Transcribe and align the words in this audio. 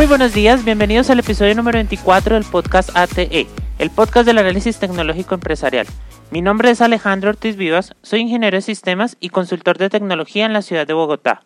Muy 0.00 0.06
buenos 0.06 0.32
días, 0.32 0.64
bienvenidos 0.64 1.10
al 1.10 1.18
episodio 1.18 1.54
número 1.54 1.76
24 1.76 2.36
del 2.36 2.44
podcast 2.46 2.88
ATE, 2.96 3.46
el 3.78 3.90
podcast 3.90 4.24
del 4.24 4.38
análisis 4.38 4.78
tecnológico 4.78 5.34
empresarial. 5.34 5.86
Mi 6.30 6.40
nombre 6.40 6.70
es 6.70 6.80
Alejandro 6.80 7.28
Ortiz 7.28 7.56
Vivas, 7.56 7.94
soy 8.00 8.20
ingeniero 8.20 8.56
de 8.56 8.62
sistemas 8.62 9.18
y 9.20 9.28
consultor 9.28 9.76
de 9.76 9.90
tecnología 9.90 10.46
en 10.46 10.54
la 10.54 10.62
ciudad 10.62 10.86
de 10.86 10.94
Bogotá. 10.94 11.42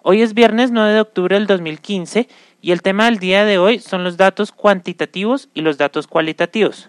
Hoy 0.00 0.22
es 0.22 0.32
viernes 0.32 0.70
9 0.70 0.94
de 0.94 1.00
octubre 1.02 1.36
del 1.36 1.46
2015 1.46 2.26
y 2.62 2.72
el 2.72 2.80
tema 2.80 3.04
del 3.04 3.18
día 3.18 3.44
de 3.44 3.58
hoy 3.58 3.80
son 3.80 4.02
los 4.02 4.16
datos 4.16 4.50
cuantitativos 4.50 5.50
y 5.52 5.60
los 5.60 5.76
datos 5.76 6.06
cualitativos. 6.06 6.88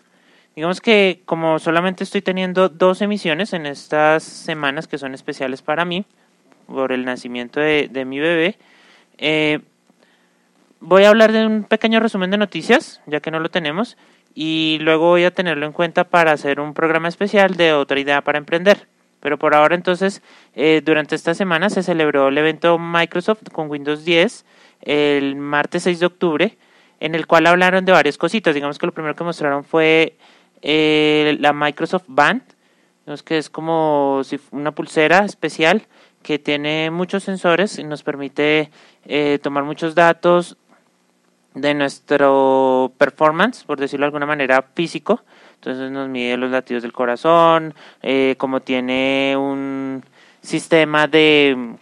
Digamos 0.56 0.80
que 0.80 1.24
como 1.26 1.60
solamente 1.60 2.06
estoy 2.06 2.22
teniendo 2.22 2.70
dos 2.70 3.02
emisiones 3.02 3.52
en 3.52 3.66
estas 3.66 4.24
semanas 4.24 4.88
que 4.88 4.98
son 4.98 5.14
especiales 5.14 5.62
para 5.62 5.84
mí 5.84 6.06
por 6.68 6.94
el 6.94 7.04
nacimiento 7.04 7.60
de, 7.60 8.06
mi 8.06 8.20
bebé, 8.22 8.58
eh, 9.18 9.60
voy 10.82 11.06
a 11.06 11.10
hablar 11.10 11.32
de 11.32 11.46
un 11.46 11.64
pequeño 11.64 12.00
resumen 12.00 12.32
de 12.32 12.38
noticias, 12.38 13.02
ya 13.06 13.22
que 13.22 13.32
no 13.32 13.40
lo 13.40 13.50
tenemos, 13.50 13.98
y 14.34 14.80
luego 14.82 15.08
voy 15.08 15.24
a 15.24 15.32
tenerlo 15.32 15.66
en 15.66 15.72
cuenta 15.72 16.04
para 16.04 16.34
hacer 16.34 16.60
un 16.60 16.74
programa 16.74 17.08
especial 17.08 17.56
de 17.56 17.74
otra 17.74 18.00
idea 18.00 18.22
para 18.22 18.38
emprender. 18.38 18.88
Pero 19.20 19.38
por 19.38 19.54
ahora 19.54 19.76
entonces, 19.76 20.22
eh, 20.56 20.82
durante 20.84 21.16
esta 21.16 21.34
semana 21.36 21.70
se 21.70 21.84
celebró 21.84 22.30
el 22.30 22.38
evento 22.38 22.78
Microsoft 22.80 23.50
con 23.52 23.70
Windows 23.70 24.04
10 24.04 24.46
el 24.82 25.36
martes 25.36 25.84
6 25.84 26.00
de 26.00 26.06
octubre, 26.08 26.58
en 27.00 27.14
el 27.14 27.28
cual 27.28 27.46
hablaron 27.46 27.86
de 27.86 27.92
varias 27.92 28.18
cositas. 28.18 28.56
Digamos 28.56 28.80
que 28.80 28.88
lo 28.88 28.94
primero 28.94 29.16
que 29.16 29.24
mostraron 29.24 29.64
fue 29.64 30.18
eh, 30.64 31.38
la 31.40 31.54
Microsoft 31.54 32.06
Band, 32.08 32.42
que 33.26 33.38
es 33.38 33.50
como 33.50 34.22
una 34.52 34.72
pulsera 34.72 35.26
especial 35.26 35.84
que 36.24 36.40
tiene 36.40 36.92
muchos 36.92 37.24
sensores 37.24 37.78
y 37.80 37.84
nos 37.84 38.04
permite 38.04 38.72
eh, 39.06 39.40
tomar 39.42 39.64
muchos 39.64 39.96
datos 39.96 40.58
de 41.54 41.74
nuestro 41.74 42.94
performance, 42.98 43.64
por 43.64 43.80
decirlo 43.80 44.06
de 44.06 44.08
alguna 44.08 44.26
manera, 44.26 44.64
físico. 44.74 45.22
Entonces 45.56 45.92
nos 45.92 46.10
mide 46.10 46.38
los 46.38 46.52
latidos 46.52 46.84
del 46.84 46.94
corazón, 46.94 47.74
eh, 48.02 48.36
como 48.38 48.62
tiene 48.62 49.36
un 49.38 50.04
sistema 50.42 51.08
de... 51.08 51.76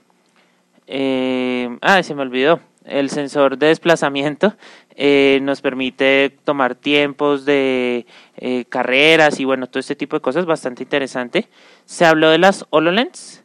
Eh, 0.88 1.78
ah, 1.82 2.02
se 2.04 2.16
me 2.16 2.24
olvidó. 2.24 2.60
El 2.86 3.10
sensor 3.12 3.58
de 3.58 3.68
desplazamiento 3.68 4.56
eh, 4.96 5.40
nos 5.44 5.62
permite 5.62 6.36
tomar 6.44 6.76
tiempos 6.76 7.46
de 7.46 8.06
eh, 8.36 8.66
carreras 8.66 9.40
y 9.40 9.46
bueno, 9.46 9.68
todo 9.68 9.80
este 9.80 9.96
tipo 9.96 10.18
de 10.18 10.22
cosas, 10.22 10.46
bastante 10.46 10.84
interesante. 10.84 11.48
Se 11.86 12.06
habló 12.06 12.30
de 12.30 12.40
las 12.40 12.66
HoloLens, 12.72 13.44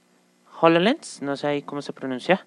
HoloLens, 0.61 1.23
no 1.23 1.37
sé 1.37 1.47
ahí 1.47 1.63
cómo 1.63 1.83
se 1.83 1.93
pronuncia. 1.93 2.47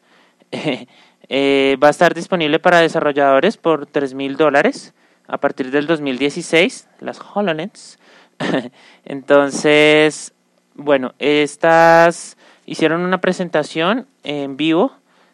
Eh, 1.30 1.76
va 1.84 1.88
a 1.88 1.92
estar 1.92 2.14
disponible 2.14 2.58
para 2.58 2.80
desarrolladores 2.80 3.58
por 3.58 3.86
tres 3.86 4.14
mil 4.14 4.38
dólares 4.38 4.94
a 5.28 5.38
partir 5.40 5.72
del 5.72 5.86
2016, 5.86 6.88
las 7.02 7.20
HoloLens. 7.20 8.00
Entonces, 9.04 10.34
bueno, 10.74 11.16
estas 11.20 12.38
hicieron 12.66 13.02
una 13.02 13.20
presentación 13.20 14.08
en 14.24 14.56
vivo 14.56 14.94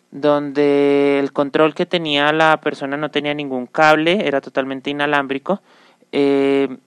donde 0.10 1.20
el 1.20 1.32
control 1.32 1.74
que 1.74 1.86
tenía 1.86 2.32
la 2.32 2.60
persona 2.62 2.98
no 2.98 3.12
tenía 3.12 3.34
ningún 3.34 3.68
cable, 3.68 4.28
era 4.28 4.42
totalmente 4.42 4.90
inalámbrico. 4.90 5.62
Eh, 6.12 6.78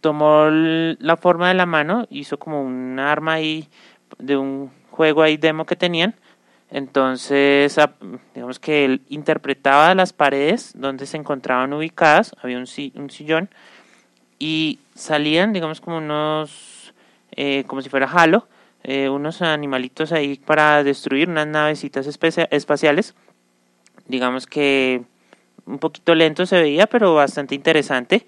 tomó 0.00 0.48
la 0.50 1.16
forma 1.16 1.48
de 1.48 1.54
la 1.54 1.66
mano, 1.66 2.06
hizo 2.10 2.38
como 2.38 2.62
un 2.62 2.98
arma 2.98 3.34
ahí 3.34 3.68
de 4.18 4.36
un 4.36 4.70
juego 4.90 5.22
ahí 5.22 5.36
demo 5.36 5.64
que 5.64 5.76
tenían 5.76 6.14
entonces, 6.70 7.76
digamos 8.34 8.58
que 8.58 8.84
él 8.84 9.02
interpretaba 9.08 9.94
las 9.94 10.12
paredes 10.12 10.72
donde 10.74 11.06
se 11.06 11.16
encontraban 11.16 11.72
ubicadas, 11.72 12.34
había 12.42 12.58
un, 12.58 12.66
un 12.94 13.10
sillón, 13.10 13.48
y 14.38 14.78
salían, 14.94 15.52
digamos, 15.52 15.80
como 15.80 15.98
unos, 15.98 16.92
eh, 17.32 17.64
como 17.66 17.80
si 17.80 17.88
fuera 17.88 18.06
Halo, 18.06 18.46
eh, 18.84 19.08
unos 19.08 19.42
animalitos 19.42 20.12
ahí 20.12 20.36
para 20.36 20.84
destruir 20.84 21.28
unas 21.28 21.46
navecitas 21.46 22.06
espaciales. 22.06 23.14
Digamos 24.06 24.46
que 24.46 25.02
un 25.66 25.78
poquito 25.78 26.14
lento 26.14 26.46
se 26.46 26.60
veía, 26.60 26.86
pero 26.86 27.14
bastante 27.14 27.54
interesante. 27.54 28.26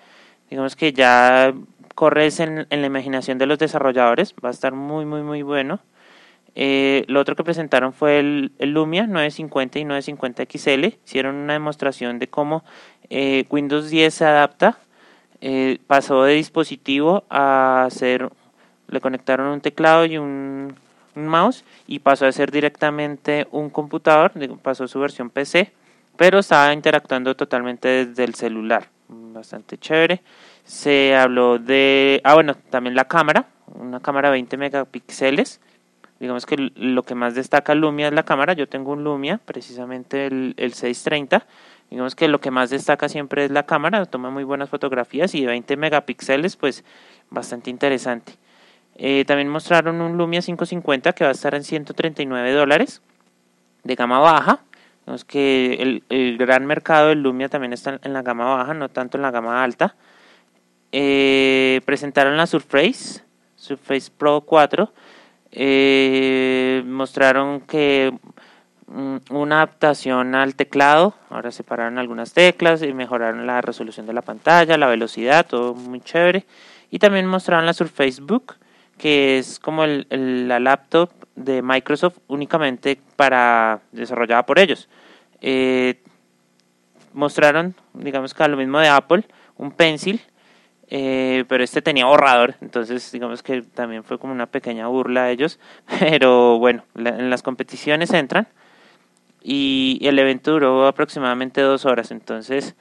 Digamos 0.49 0.77
que 0.77 0.93
ya 0.93 1.55
corres 1.95 2.41
en 2.41 2.67
la 2.69 2.87
imaginación 2.87 3.39
de 3.39 3.47
los 3.47 3.59
desarrolladores, 3.59 4.35
va 4.45 4.49
a 4.49 4.53
estar 4.53 4.73
muy, 4.73 5.05
muy, 5.05 5.23
muy 5.23 5.43
bueno. 5.43 5.81
Eh, 6.55 7.05
lo 7.09 7.21
otro 7.21 7.37
que 7.37 7.45
presentaron 7.45 7.93
fue 7.93 8.19
el, 8.19 8.53
Lumia 8.59 9.07
950 9.07 9.79
y 9.79 9.85
950 9.85 10.45
XL. 10.45 10.97
Hicieron 11.05 11.37
una 11.37 11.55
demostración 11.55 12.19
de 12.19 12.29
cómo 12.29 12.65
eh, 13.09 13.45
Windows 13.51 13.91
10 13.91 14.13
se 14.13 14.25
adapta. 14.25 14.79
Eh, 15.41 15.79
pasó 15.87 16.25
de 16.25 16.35
dispositivo 16.35 17.25
a 17.31 17.89
ser, 17.91 18.29
le 18.89 19.01
conectaron 19.01 19.47
un 19.49 19.61
teclado 19.61 20.05
y 20.05 20.19
un, 20.19 20.75
mouse 21.15 21.65
y 21.87 21.99
pasó 21.99 22.27
a 22.27 22.33
ser 22.33 22.51
directamente 22.51 23.47
un 23.51 23.69
computador, 23.69 24.33
pasó 24.63 24.87
su 24.87 25.01
versión 25.01 25.29
PC, 25.29 25.73
pero 26.17 26.39
estaba 26.39 26.73
interactuando 26.73 27.35
totalmente 27.35 28.07
desde 28.07 28.25
el 28.25 28.35
celular. 28.35 28.89
Bastante 29.09 29.77
chévere. 29.77 30.23
Se 30.65 31.17
habló 31.17 31.59
de, 31.59 32.21
ah 32.23 32.35
bueno, 32.35 32.55
también 32.71 32.95
la 32.95 33.07
cámara, 33.07 33.47
una 33.75 34.01
cámara 34.01 34.31
20 34.31 34.57
megapíxeles 34.57 35.61
Digamos 36.21 36.45
que 36.45 36.71
lo 36.75 37.03
que 37.03 37.15
más 37.15 37.35
destaca 37.35 37.75
Lumia 37.75 38.09
es 38.09 38.13
la 38.13 38.25
cámara. 38.25 38.53
Yo 38.53 38.69
tengo 38.69 38.93
un 38.93 39.03
Lumia, 39.03 39.39
precisamente 39.39 40.27
el, 40.27 40.55
el 40.59 40.75
630. 40.75 41.47
Digamos 41.89 42.15
que 42.15 42.29
lo 42.29 42.41
que 42.41 42.51
más 42.51 42.69
destaca 42.69 43.09
siempre 43.09 43.47
es 43.47 43.51
la 43.51 43.65
cámara. 43.65 44.05
Toma 44.05 44.31
muy 44.31 44.45
buenas 44.45 44.69
fotografías 44.69 45.35
y 45.35 45.41
de 45.41 45.47
20 45.47 45.79
megapíxeles, 45.79 46.57
pues 46.57 46.85
bastante 47.31 47.71
interesante. 47.71 48.35
Eh, 48.97 49.25
también 49.27 49.49
mostraron 49.49 50.03
un 50.03 50.19
Lumia 50.19 50.43
550 50.43 51.15
que 51.15 51.25
va 51.25 51.31
a 51.31 51.33
estar 51.33 51.55
en 51.55 51.65
139 51.65 52.53
dólares 52.53 53.01
de 53.83 53.95
gama 53.95 54.19
baja. 54.19 54.61
Digamos 55.07 55.25
que 55.25 55.79
el, 55.81 56.05
el, 56.11 56.37
gran 56.37 56.67
mercado 56.67 57.09
del 57.09 57.23
Lumia 57.23 57.49
también 57.49 57.73
está 57.73 57.99
en 58.03 58.13
la 58.13 58.21
gama 58.21 58.45
baja, 58.57 58.75
no 58.75 58.91
tanto 58.91 59.17
en 59.17 59.23
la 59.23 59.31
gama 59.31 59.65
alta. 59.65 59.97
Eh, 60.93 61.81
presentaron 61.87 62.37
la 62.37 62.47
Surface, 62.47 63.23
Surface 63.57 64.11
Pro 64.17 64.43
4 64.43 64.93
eh, 65.53 66.83
mostraron 66.87 67.61
que 67.63 68.13
mm, 68.87 69.17
una 69.31 69.57
adaptación 69.57 70.35
al 70.35 70.55
teclado, 70.55 71.15
ahora 71.29 71.51
separaron 71.51 71.99
algunas 71.99 72.33
teclas 72.33 72.83
y 72.83 72.93
mejoraron 72.93 73.47
la 73.47 73.61
resolución 73.61 74.07
de 74.07 74.13
la 74.13 74.23
pantalla, 74.23 74.79
la 74.79 74.87
velocidad, 74.87 75.47
todo 75.47 75.75
muy 75.75 76.01
chévere. 76.01 76.47
Y 76.91 76.99
también 76.99 77.27
mostraron 77.27 77.67
la 77.67 77.73
Surface 77.73 78.21
Book, 78.21 78.57
que 78.99 79.39
es 79.39 79.59
como 79.59 79.87
la 79.87 80.61
laptop 80.61 81.11
de 81.35 81.63
Microsoft 81.63 82.19
únicamente 82.29 83.01
para 83.17 83.81
desarrollada 83.93 84.45
por 84.45 84.59
ellos. 84.59 84.89
Eh, 85.41 86.03
mostraron, 87.13 87.75
digamos 87.95 88.35
que 88.35 88.43
a 88.43 88.49
lo 88.49 88.57
mismo 88.57 88.79
de 88.79 88.89
Apple, 88.89 89.25
un 89.57 89.73
pencil 89.73 90.21
eh, 90.91 91.45
pero 91.49 91.63
este 91.63 91.83
tenía 91.83 92.07
borrador, 92.07 92.57
entonces 92.61 93.13
digamos 93.13 93.45
que 93.45 93.63
también 93.63 94.03
fue 94.03 94.19
como 94.19 94.33
una 94.33 94.47
pequeña 94.47 94.89
burla 94.89 95.25
a 95.25 95.31
ellos, 95.31 95.61
pero 96.01 96.59
bueno, 96.59 96.85
en 96.97 97.31
las 97.31 97.43
competiciones 97.43 98.13
entran 98.13 98.49
y 99.43 100.01
el 100.03 100.19
evento 100.19 100.51
duró 100.51 100.87
aproximadamente 100.89 101.61
dos 101.61 101.87
horas, 101.87 102.11
entonces 102.11 102.75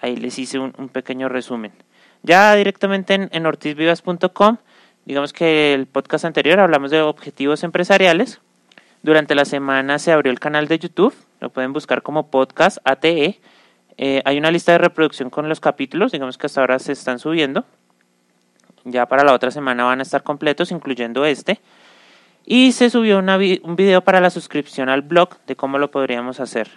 ahí 0.00 0.16
les 0.16 0.38
hice 0.38 0.58
un, 0.58 0.72
pequeño 0.90 1.28
resumen. 1.30 1.72
Ya 2.22 2.54
directamente 2.54 3.14
en, 3.14 3.30
en 3.32 3.46
ortizvivas.com, 3.46 4.58
digamos 5.06 5.32
que 5.32 5.72
el 5.72 5.86
podcast 5.86 6.26
anterior 6.26 6.60
hablamos 6.60 6.90
de 6.90 7.00
objetivos 7.00 7.64
empresariales, 7.64 8.40
durante 9.02 9.34
la 9.34 9.46
semana 9.46 9.98
se 9.98 10.12
abrió 10.12 10.30
el 10.30 10.38
canal 10.40 10.68
de 10.68 10.78
YouTube, 10.78 11.14
lo 11.40 11.50
pueden 11.50 11.72
buscar 11.72 12.02
como 12.02 12.28
podcast 12.30 12.78
ATE, 12.84 13.40
eh, 13.96 14.22
hay 14.24 14.38
una 14.38 14.50
lista 14.50 14.72
de 14.72 14.78
reproducción 14.78 15.30
con 15.30 15.48
los 15.48 15.60
capítulos, 15.60 16.12
digamos 16.12 16.38
que 16.38 16.46
hasta 16.46 16.60
ahora 16.60 16.78
se 16.78 16.92
están 16.92 17.18
subiendo. 17.18 17.64
Ya 18.84 19.06
para 19.06 19.24
la 19.24 19.32
otra 19.32 19.50
semana 19.50 19.84
van 19.84 20.00
a 20.00 20.02
estar 20.02 20.22
completos, 20.22 20.70
incluyendo 20.70 21.24
este. 21.24 21.60
Y 22.44 22.72
se 22.72 22.90
subió 22.90 23.18
un 23.18 23.76
video 23.76 24.02
para 24.02 24.20
la 24.20 24.28
suscripción 24.28 24.90
al 24.90 25.02
blog 25.02 25.38
de 25.46 25.56
cómo 25.56 25.78
lo 25.78 25.90
podríamos 25.90 26.40
hacer. 26.40 26.68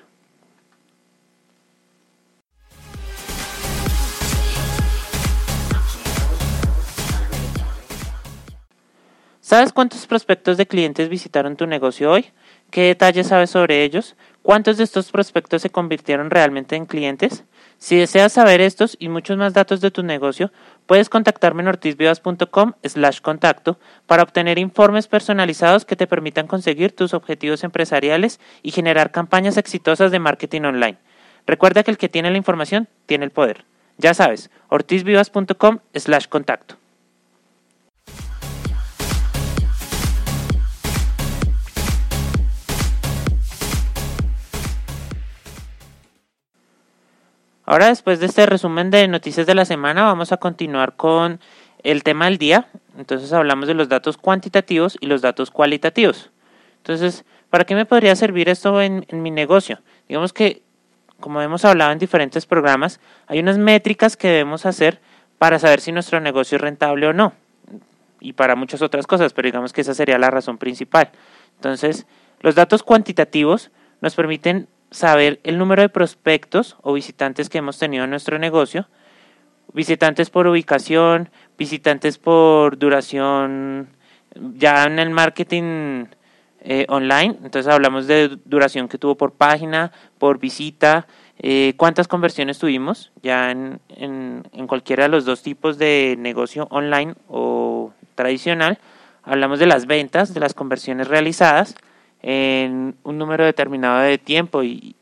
¿Sabes 9.47 9.71
cuántos 9.71 10.05
prospectos 10.07 10.57
de 10.57 10.67
clientes 10.67 11.07
visitaron 11.07 11.55
tu 11.55 11.67
negocio 11.67 12.11
hoy? 12.11 12.25
¿Qué 12.69 12.81
detalles 12.81 13.27
sabes 13.27 13.49
sobre 13.49 13.85
ellos? 13.85 14.17
¿Cuántos 14.47 14.77
de 14.77 14.85
estos 14.85 15.11
prospectos 15.11 15.61
se 15.61 15.69
convirtieron 15.69 16.29
realmente 16.29 16.77
en 16.77 16.85
clientes? 16.85 17.43
Si 17.79 17.97
deseas 17.97 18.31
saber 18.31 18.61
estos 18.61 18.95
y 18.97 19.09
muchos 19.09 19.35
más 19.35 19.53
datos 19.53 19.81
de 19.81 19.91
tu 19.91 20.03
negocio, 20.03 20.53
puedes 20.85 21.09
contactarme 21.09 21.63
en 21.63 21.67
ortizvivas.com 21.67 22.71
slash 22.81 23.19
contacto 23.19 23.77
para 24.05 24.23
obtener 24.23 24.57
informes 24.57 25.09
personalizados 25.09 25.83
que 25.83 25.97
te 25.97 26.07
permitan 26.07 26.47
conseguir 26.47 26.95
tus 26.95 27.13
objetivos 27.13 27.65
empresariales 27.65 28.39
y 28.63 28.71
generar 28.71 29.11
campañas 29.11 29.57
exitosas 29.57 30.11
de 30.11 30.19
marketing 30.19 30.61
online. 30.61 30.97
Recuerda 31.45 31.83
que 31.83 31.91
el 31.91 31.97
que 31.97 32.07
tiene 32.07 32.31
la 32.31 32.37
información 32.37 32.87
tiene 33.05 33.25
el 33.25 33.31
poder. 33.31 33.65
Ya 33.97 34.13
sabes, 34.13 34.49
ortizvivas.com 34.69 35.79
slash 35.93 36.27
contacto. 36.29 36.77
Ahora, 47.67 47.87
después 47.87 48.21
de 48.21 48.27
este 48.27 48.45
resumen 48.45 48.91
de 48.91 49.09
noticias 49.09 49.45
de 49.45 49.53
la 49.53 49.65
semana, 49.65 50.03
vamos 50.03 50.31
a 50.31 50.37
continuar 50.37 50.95
con 50.95 51.41
el 51.83 52.01
tema 52.01 52.23
del 52.23 52.37
día. 52.37 52.69
Entonces 52.97 53.33
hablamos 53.33 53.67
de 53.67 53.73
los 53.73 53.89
datos 53.89 54.15
cuantitativos 54.15 54.97
y 55.01 55.07
los 55.07 55.21
datos 55.21 55.51
cualitativos. 55.51 56.31
Entonces, 56.77 57.25
¿para 57.49 57.65
qué 57.65 57.75
me 57.75 57.85
podría 57.85 58.15
servir 58.15 58.47
esto 58.47 58.81
en, 58.81 59.05
mi 59.11 59.31
negocio? 59.31 59.81
Digamos 60.07 60.31
que, 60.31 60.61
como 61.19 61.41
hemos 61.41 61.65
hablado 61.65 61.91
en 61.91 61.99
diferentes 61.99 62.45
programas, 62.45 63.01
hay 63.27 63.39
unas 63.39 63.57
métricas 63.57 64.15
que 64.15 64.29
debemos 64.29 64.65
hacer 64.65 65.01
para 65.37 65.59
saber 65.59 65.81
si 65.81 65.91
nuestro 65.91 66.21
negocio 66.21 66.55
es 66.55 66.61
rentable 66.61 67.07
o 67.07 67.11
no. 67.11 67.33
Y 68.21 68.31
para 68.31 68.55
muchas 68.55 68.81
otras 68.81 69.05
cosas, 69.05 69.33
pero 69.33 69.47
digamos 69.47 69.73
que 69.73 69.81
esa 69.81 69.93
sería 69.93 70.17
la 70.17 70.31
razón 70.31 70.57
principal. 70.57 71.11
Entonces, 71.55 72.07
los 72.39 72.55
datos 72.55 72.81
cuantitativos 72.81 73.71
nos 73.99 74.15
permiten 74.15 74.69
saber 74.91 75.39
el 75.43 75.57
número 75.57 75.81
de 75.81 75.89
prospectos 75.89 76.77
o 76.81 76.93
visitantes 76.93 77.49
que 77.49 77.57
hemos 77.57 77.77
tenido 77.77 78.03
en 78.03 78.09
nuestro 78.09 78.39
negocio, 78.39 78.87
visitantes 79.73 80.29
por 80.29 80.47
ubicación, 80.47 81.29
visitantes 81.57 82.17
por 82.17 82.77
duración, 82.77 83.89
ya 84.55 84.85
en 84.85 84.99
el 84.99 85.09
marketing 85.09 86.05
eh, 86.61 86.85
online, 86.89 87.37
entonces 87.43 87.71
hablamos 87.71 88.07
de 88.07 88.37
duración 88.45 88.87
que 88.87 88.97
tuvo 88.97 89.15
por 89.15 89.33
página, 89.33 89.91
por 90.17 90.39
visita, 90.39 91.07
eh, 91.39 91.73
cuántas 91.77 92.07
conversiones 92.07 92.57
tuvimos 92.57 93.11
ya 93.21 93.51
en, 93.51 93.79
en, 93.89 94.47
en 94.53 94.67
cualquiera 94.67 95.03
de 95.03 95.09
los 95.09 95.25
dos 95.25 95.43
tipos 95.43 95.77
de 95.77 96.15
negocio 96.17 96.67
online 96.71 97.13
o 97.27 97.93
tradicional, 98.15 98.79
hablamos 99.23 99.59
de 99.59 99.67
las 99.67 99.85
ventas, 99.85 100.33
de 100.33 100.39
las 100.39 100.53
conversiones 100.53 101.07
realizadas, 101.07 101.75
en 102.21 102.95
un 103.03 103.17
número 103.17 103.45
determinado 103.45 103.99
de 103.99 104.17
tiempo 104.17 104.63
y 104.63 104.95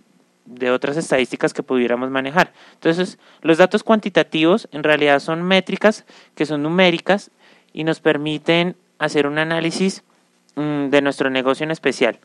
de 0.46 0.72
otras 0.72 0.96
estadísticas 0.98 1.54
que 1.54 1.64
pudiéramos 1.64 2.10
manejar. 2.10 2.54
Entonces, 2.74 3.18
los 3.42 3.58
datos 3.58 3.84
cuantitativos 3.84 4.68
en 4.72 4.84
realidad 4.84 5.20
son 5.20 5.42
métricas 5.42 6.06
que 6.36 6.46
son 6.46 6.64
numéricas 6.64 7.32
y 7.74 7.84
nos 7.84 8.00
permiten 8.00 8.76
hacer 9.00 9.28
un 9.28 9.38
análisis 9.38 10.04
mm, 10.56 10.90
de 10.90 11.02
nuestro 11.02 11.30
negocio 11.30 11.64
en 11.64 11.72
especial. 11.72 12.20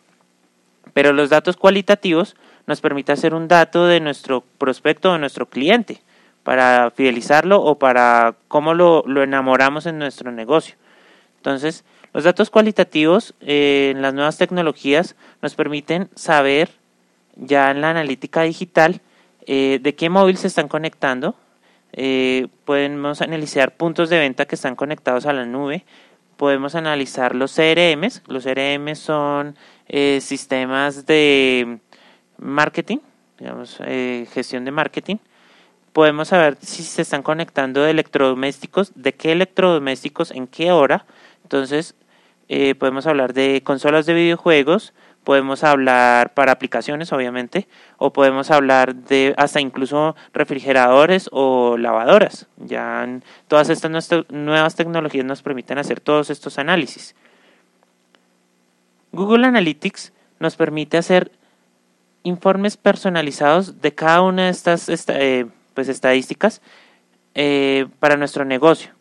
Pero 0.92 1.12
los 1.12 1.31
datos 1.31 1.56
cualitativos 1.56 2.37
nos 2.66 2.81
permiten 2.81 3.14
hacer 3.14 3.34
un 3.34 3.48
dato 3.48 3.87
de 3.87 4.00
nuestro 4.00 4.44
prospecto 4.58 5.12
o 5.12 5.19
nuestro 5.19 5.46
cliente 5.46 6.02
para 6.42 6.90
fidelizarlo 6.90 7.62
o 7.62 7.78
para 7.78 8.34
cómo 8.48 8.75
lo, 8.75 9.02
lo 9.06 9.22
enamoramos 9.22 9.87
en 9.87 9.98
nuestro 9.98 10.31
negocio. 10.31 10.76
Entonces, 11.37 11.84
los 12.12 12.24
datos 12.24 12.50
cualitativos 12.50 13.34
eh, 13.40 13.94
las 13.96 14.14
nuevas 14.14 14.36
tecnologías 14.36 15.14
nos 15.42 15.54
permiten 15.54 16.08
saber 16.14 16.70
ya 17.36 17.70
en 17.70 17.80
la 17.80 17.90
analítica 17.90 18.42
digital 18.42 19.00
eh, 19.46 19.78
de 19.80 19.94
qué 19.94 20.10
móvil 20.10 20.36
se 20.36 20.48
están 20.48 20.68
conectando. 20.68 21.34
Eh, 21.92 22.48
podemos 22.64 23.20
analizar 23.20 23.76
puntos 23.76 24.10
de 24.10 24.18
venta 24.18 24.46
que 24.46 24.54
están 24.54 24.76
conectados 24.76 25.26
a 25.26 25.32
la 25.32 25.46
nube. 25.46 25.84
Podemos 26.36 26.74
analizar 26.74 27.34
los 27.34 27.54
CRMs. 27.54 28.22
Los 28.26 28.44
CRM 28.44 28.94
son 28.94 29.56
sistemas 30.20 31.04
de 31.06 31.78
marketing, 32.38 32.98
digamos, 33.38 33.76
gestión 34.32 34.64
de 34.64 34.70
marketing 34.70 35.16
podemos 35.92 36.28
saber 36.28 36.56
si 36.60 36.82
se 36.82 37.02
están 37.02 37.22
conectando 37.22 37.82
de 37.82 37.90
electrodomésticos, 37.90 38.92
de 38.94 39.12
qué 39.12 39.32
electrodomésticos, 39.32 40.30
en 40.30 40.46
qué 40.46 40.72
hora. 40.72 41.04
Entonces, 41.50 41.97
eh, 42.49 42.76
podemos 42.76 43.08
hablar 43.08 43.32
de 43.35 43.61
consolas 43.64 44.06
de 44.06 44.14
videojuegos, 44.14 44.93
podemos 45.25 45.64
hablar 45.64 46.32
para 46.32 46.52
aplicaciones, 46.52 47.12
obviamente, 47.12 47.67
o 47.99 48.12
podemos 48.12 48.52
hablar 48.52 48.94
de 48.94 49.35
hasta 49.37 49.61
incluso 49.61 50.14
refrigeradores 50.32 51.29
o 51.32 51.76
lavadoras. 51.76 52.47
Ya 52.56 53.05
todas 53.49 53.69
estas 53.69 53.91
nuevas 54.29 54.76
tecnologías 54.76 55.25
nos 55.25 55.43
permiten 55.43 55.79
hacer 55.79 55.99
todos 55.99 56.31
estos 56.31 56.56
análisis. 56.61 57.17
Google 59.11 59.44
Analytics 59.44 60.12
nos 60.38 60.55
permite 60.55 60.99
hacer 60.99 61.32
informes 62.23 62.76
personalizados 62.76 63.81
de 63.81 63.93
cada 63.93 64.23
una 64.23 64.44
de 64.44 64.50
estas 64.50 64.88
eh, 64.88 65.47
pues, 65.75 65.88
estadísticas 65.88 66.62
eh, 67.35 67.88
para 67.99 68.17
nuestro 68.17 68.44
negocio. 68.44 68.93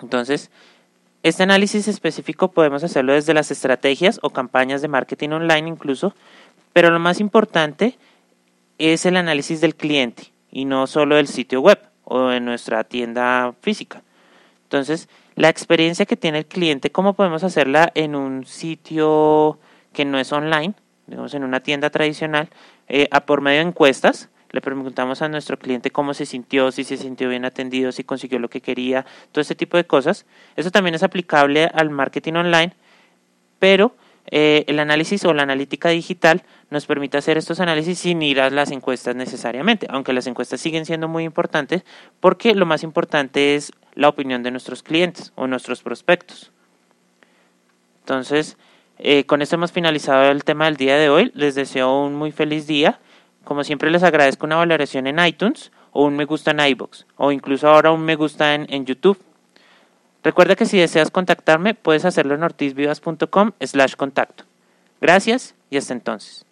Entonces, 0.00 0.52
este 1.22 1.42
análisis 1.42 1.88
específico 1.88 2.52
podemos 2.52 2.84
hacerlo 2.84 3.12
desde 3.12 3.34
las 3.34 3.50
estrategias 3.50 4.18
o 4.22 4.30
campañas 4.30 4.82
de 4.82 4.88
marketing 4.88 5.30
online 5.30 5.68
incluso, 5.68 6.14
pero 6.72 6.90
lo 6.90 6.98
más 6.98 7.20
importante 7.20 7.98
es 8.78 9.06
el 9.06 9.16
análisis 9.16 9.60
del 9.60 9.74
cliente 9.74 10.32
y 10.50 10.64
no 10.64 10.86
solo 10.86 11.16
del 11.16 11.28
sitio 11.28 11.60
web 11.60 11.78
o 12.04 12.28
de 12.28 12.40
nuestra 12.40 12.84
tienda 12.84 13.54
física. 13.60 14.02
Entonces, 14.64 15.08
la 15.34 15.48
experiencia 15.48 16.06
que 16.06 16.16
tiene 16.16 16.38
el 16.38 16.46
cliente, 16.46 16.90
¿cómo 16.90 17.14
podemos 17.14 17.44
hacerla 17.44 17.90
en 17.94 18.14
un 18.14 18.46
sitio 18.46 19.58
que 19.92 20.04
no 20.04 20.18
es 20.18 20.32
online, 20.32 20.74
digamos 21.06 21.34
en 21.34 21.44
una 21.44 21.60
tienda 21.60 21.90
tradicional, 21.90 22.48
eh, 22.88 23.08
a 23.10 23.26
por 23.26 23.40
medio 23.40 23.60
de 23.60 23.68
encuestas? 23.68 24.28
Le 24.50 24.60
preguntamos 24.60 25.22
a 25.22 25.28
nuestro 25.28 25.58
cliente 25.58 25.90
cómo 25.90 26.14
se 26.14 26.26
sintió, 26.26 26.72
si 26.72 26.84
se 26.84 26.96
sintió 26.96 27.28
bien 27.28 27.44
atendido, 27.44 27.92
si 27.92 28.04
consiguió 28.04 28.38
lo 28.38 28.48
que 28.48 28.60
quería, 28.60 29.04
todo 29.32 29.42
ese 29.42 29.54
tipo 29.54 29.76
de 29.76 29.84
cosas. 29.84 30.26
Eso 30.56 30.70
también 30.70 30.94
es 30.94 31.02
aplicable 31.02 31.64
al 31.64 31.90
marketing 31.90 32.34
online, 32.34 32.72
pero 33.58 33.94
eh, 34.30 34.64
el 34.66 34.78
análisis 34.80 35.24
o 35.24 35.32
la 35.32 35.44
analítica 35.44 35.90
digital 35.90 36.42
nos 36.70 36.86
permite 36.86 37.16
hacer 37.16 37.38
estos 37.38 37.60
análisis 37.60 37.98
sin 37.98 38.22
ir 38.22 38.40
a 38.40 38.50
las 38.50 38.72
encuestas 38.72 39.14
necesariamente, 39.14 39.86
aunque 39.90 40.12
las 40.12 40.26
encuestas 40.26 40.60
siguen 40.60 40.84
siendo 40.84 41.06
muy 41.06 41.24
importantes 41.24 41.84
porque 42.20 42.54
lo 42.54 42.66
más 42.66 42.82
importante 42.82 43.54
es 43.54 43.72
la 43.94 44.08
opinión 44.08 44.42
de 44.42 44.50
nuestros 44.50 44.82
clientes 44.82 45.32
o 45.36 45.46
nuestros 45.46 45.82
prospectos. 45.82 46.50
Entonces, 48.00 48.56
eh, 48.98 49.24
con 49.24 49.42
esto 49.42 49.56
hemos 49.56 49.72
finalizado 49.72 50.30
el 50.30 50.44
tema 50.44 50.66
del 50.66 50.76
día 50.76 50.96
de 50.96 51.08
hoy. 51.08 51.30
Les 51.34 51.54
deseo 51.54 52.04
un 52.04 52.14
muy 52.14 52.32
feliz 52.32 52.66
día 52.66 52.98
como 53.46 53.62
siempre 53.62 53.90
les 53.90 54.02
agradezco 54.02 54.44
una 54.44 54.56
valoración 54.56 55.06
en 55.06 55.24
iTunes 55.24 55.70
o 55.92 56.04
un 56.04 56.16
me 56.16 56.24
gusta 56.24 56.50
en 56.50 56.58
iBox 56.60 57.06
o 57.16 57.30
incluso 57.30 57.68
ahora 57.68 57.92
un 57.92 58.02
me 58.02 58.16
gusta 58.16 58.54
en, 58.54 58.66
en 58.68 58.84
YouTube. 58.84 59.18
Recuerda 60.24 60.56
que 60.56 60.66
si 60.66 60.76
deseas 60.76 61.12
contactarme 61.12 61.74
puedes 61.74 62.04
hacerlo 62.04 62.34
en 62.34 62.42
ortizvivas.com 62.42 63.52
slash 63.60 63.94
contacto. 63.94 64.42
Gracias 65.00 65.54
y 65.70 65.76
hasta 65.76 65.92
entonces. 65.92 66.44